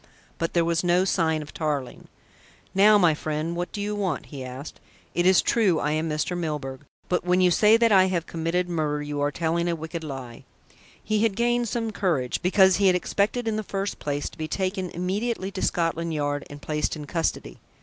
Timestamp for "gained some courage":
11.35-12.41